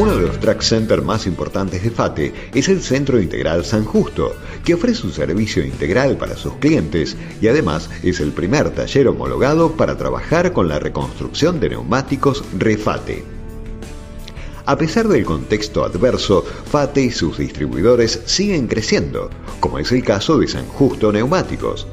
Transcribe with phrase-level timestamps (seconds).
[0.00, 4.34] Uno de los track centers más importantes de FATE es el Centro Integral San Justo,
[4.64, 9.72] que ofrece un servicio integral para sus clientes y además es el primer taller homologado
[9.72, 13.22] para trabajar con la reconstrucción de neumáticos Refate.
[14.64, 19.28] A pesar del contexto adverso, FATE y sus distribuidores siguen creciendo,
[19.60, 21.86] como es el caso de San Justo Neumáticos.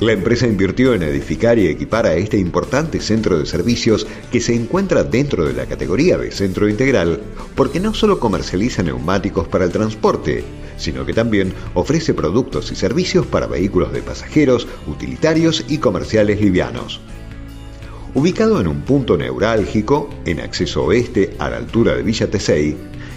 [0.00, 4.54] La empresa invirtió en edificar y equipar a este importante centro de servicios que se
[4.54, 7.20] encuentra dentro de la categoría de centro integral
[7.54, 10.42] porque no solo comercializa neumáticos para el transporte,
[10.78, 17.02] sino que también ofrece productos y servicios para vehículos de pasajeros, utilitarios y comerciales livianos.
[18.14, 22.74] Ubicado en un punto neurálgico, en acceso oeste a la altura de Villa Tesey,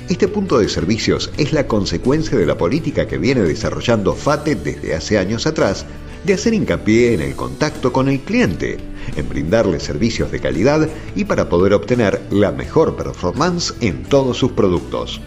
[0.09, 4.95] este punto de servicios es la consecuencia de la política que viene desarrollando FATE desde
[4.95, 5.86] hace años atrás
[6.23, 8.77] de hacer hincapié en el contacto con el cliente,
[9.16, 14.52] en brindarle servicios de calidad y para poder obtener la mejor performance en todos sus
[14.52, 15.22] productos.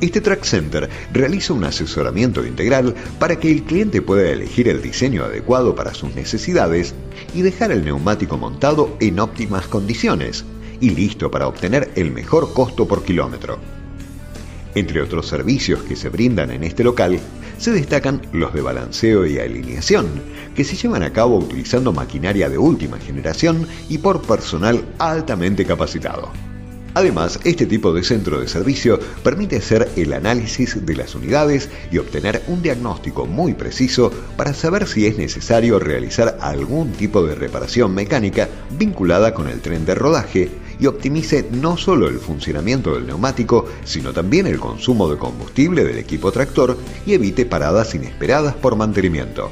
[0.00, 5.24] Este Track Center realiza un asesoramiento integral para que el cliente pueda elegir el diseño
[5.24, 6.94] adecuado para sus necesidades
[7.34, 10.44] y dejar el neumático montado en óptimas condiciones
[10.80, 13.58] y listo para obtener el mejor costo por kilómetro.
[14.76, 17.18] Entre otros servicios que se brindan en este local,
[17.58, 20.06] se destacan los de balanceo y alineación,
[20.54, 26.30] que se llevan a cabo utilizando maquinaria de última generación y por personal altamente capacitado.
[26.94, 31.98] Además, este tipo de centro de servicio permite hacer el análisis de las unidades y
[31.98, 37.94] obtener un diagnóstico muy preciso para saber si es necesario realizar algún tipo de reparación
[37.94, 40.50] mecánica vinculada con el tren de rodaje
[40.80, 45.98] y optimice no solo el funcionamiento del neumático, sino también el consumo de combustible del
[45.98, 46.76] equipo tractor
[47.06, 49.50] y evite paradas inesperadas por mantenimiento.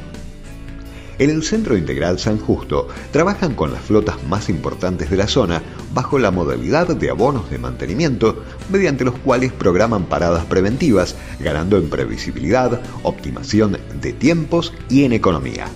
[1.18, 5.62] En el Centro Integral San Justo trabajan con las flotas más importantes de la zona
[5.94, 11.88] bajo la modalidad de abonos de mantenimiento, mediante los cuales programan paradas preventivas, ganando en
[11.88, 15.68] previsibilidad, optimación de tiempos y en economía.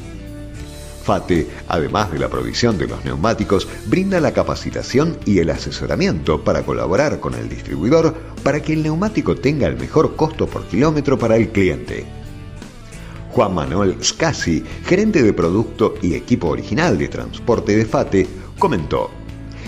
[1.10, 6.62] FATE, además de la provisión de los neumáticos, brinda la capacitación y el asesoramiento para
[6.62, 11.34] colaborar con el distribuidor para que el neumático tenga el mejor costo por kilómetro para
[11.34, 12.06] el cliente.
[13.32, 19.10] Juan Manuel Scassi, gerente de producto y equipo original de transporte de FATE, comentó,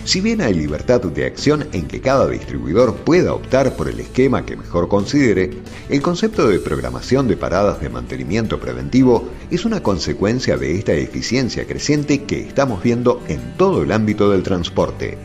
[0.05, 4.45] si bien hay libertad de acción en que cada distribuidor pueda optar por el esquema
[4.45, 5.51] que mejor considere,
[5.89, 11.67] el concepto de programación de paradas de mantenimiento preventivo es una consecuencia de esta eficiencia
[11.67, 15.19] creciente que estamos viendo en todo el ámbito del transporte.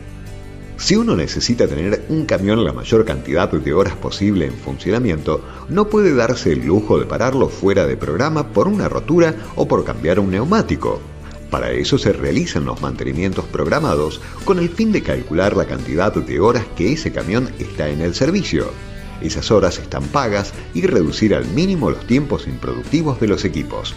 [0.76, 5.88] Si uno necesita tener un camión la mayor cantidad de horas posible en funcionamiento, no
[5.88, 10.20] puede darse el lujo de pararlo fuera de programa por una rotura o por cambiar
[10.20, 11.00] un neumático.
[11.50, 16.40] Para eso se realizan los mantenimientos programados con el fin de calcular la cantidad de
[16.40, 18.70] horas que ese camión está en el servicio.
[19.22, 23.94] Esas horas están pagas y reducir al mínimo los tiempos improductivos de los equipos.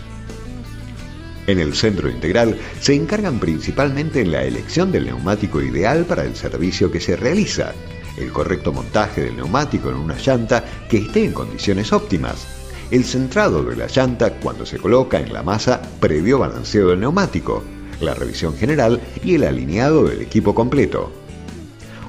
[1.47, 6.35] En el centro integral se encargan principalmente en la elección del neumático ideal para el
[6.35, 7.73] servicio que se realiza,
[8.17, 12.60] el correcto montaje del neumático en una llanta que esté en condiciones óptimas,
[12.91, 17.63] el centrado de la llanta cuando se coloca en la masa previo balanceo del neumático,
[18.01, 21.11] la revisión general y el alineado del equipo completo.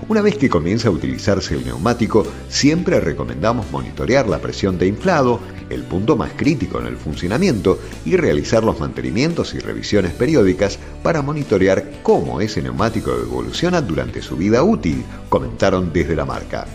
[0.08, 5.38] Una vez que comienza a utilizarse el neumático, siempre recomendamos monitorear la presión de inflado,
[5.70, 11.22] el punto más crítico en el funcionamiento, y realizar los mantenimientos y revisiones periódicas para
[11.22, 16.66] monitorear cómo ese neumático evoluciona durante su vida útil, comentaron desde la marca.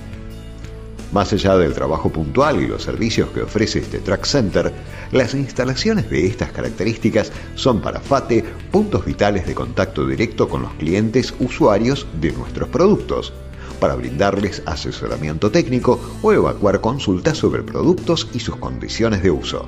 [1.12, 4.73] Más allá del trabajo puntual y los servicios que ofrece este Track Center,
[5.12, 10.73] las instalaciones de estas características son para FATE puntos vitales de contacto directo con los
[10.73, 13.34] clientes usuarios de nuestros productos,
[13.79, 19.68] para brindarles asesoramiento técnico o evacuar consultas sobre productos y sus condiciones de uso.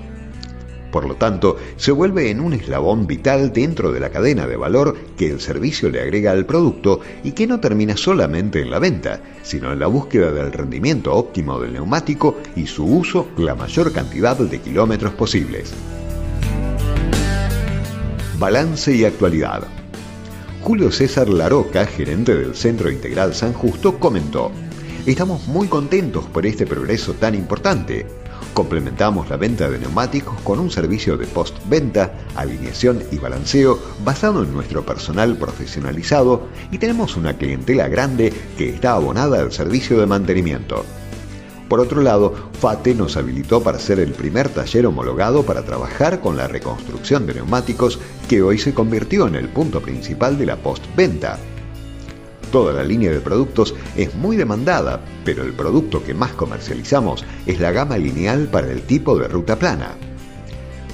[0.92, 4.98] Por lo tanto, se vuelve en un eslabón vital dentro de la cadena de valor
[5.18, 9.22] que el servicio le agrega al producto y que no termina solamente en la venta,
[9.44, 14.38] sino en la búsqueda del rendimiento óptimo del neumático y su uso la mayor cantidad
[14.38, 15.74] de kilómetros posibles.
[18.40, 19.64] Balance y actualidad.
[20.62, 24.52] Julio César Laroca, gerente del Centro Integral San Justo, comentó,
[25.06, 28.06] Estamos muy contentos por este progreso tan importante
[28.53, 34.53] Complementamos la venta de neumáticos con un servicio de postventa, alineación y balanceo basado en
[34.53, 40.84] nuestro personal profesionalizado y tenemos una clientela grande que está abonada al servicio de mantenimiento.
[41.69, 46.35] Por otro lado, FATE nos habilitó para ser el primer taller homologado para trabajar con
[46.35, 51.37] la reconstrucción de neumáticos que hoy se convirtió en el punto principal de la postventa.
[52.51, 57.59] Toda la línea de productos es muy demandada, pero el producto que más comercializamos es
[57.59, 59.96] la gama lineal para el tipo de ruta plana.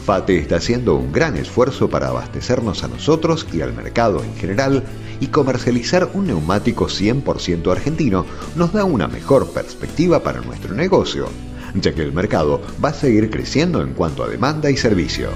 [0.05, 4.83] FATE está haciendo un gran esfuerzo para abastecernos a nosotros y al mercado en general
[5.19, 8.25] y comercializar un neumático 100% argentino
[8.55, 11.27] nos da una mejor perspectiva para nuestro negocio,
[11.73, 15.29] ya que el mercado va a seguir creciendo en cuanto a demanda y servicio.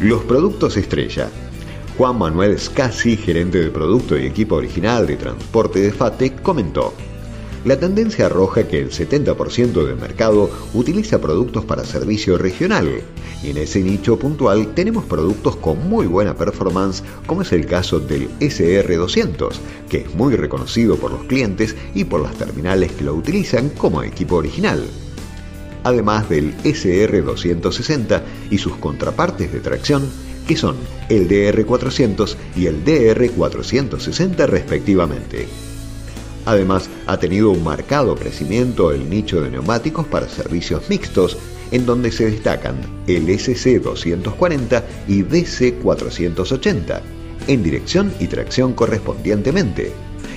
[0.00, 1.28] Los productos estrella.
[2.00, 6.94] Juan Manuel Scassi, gerente de producto y equipo original de transporte de FATE, comentó.
[7.66, 13.02] La tendencia arroja que el 70% del mercado utiliza productos para servicio regional
[13.42, 18.00] y en ese nicho puntual tenemos productos con muy buena performance como es el caso
[18.00, 19.50] del SR200,
[19.90, 24.02] que es muy reconocido por los clientes y por las terminales que lo utilizan como
[24.02, 24.86] equipo original.
[25.84, 30.74] Además del SR260 y sus contrapartes de tracción, que son
[31.08, 35.46] el DR400 y el DR460 respectivamente.
[36.44, 41.38] Además, ha tenido un marcado crecimiento el nicho de neumáticos para servicios mixtos,
[41.70, 42.74] en donde se destacan
[43.06, 47.00] el SC240 y DC480,
[47.46, 49.92] en dirección y tracción correspondientemente.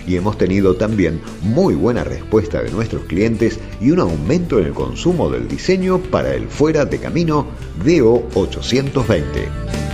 [0.05, 4.73] Y hemos tenido también muy buena respuesta de nuestros clientes y un aumento en el
[4.73, 7.47] consumo del diseño para el fuera de camino
[7.83, 9.92] DO820.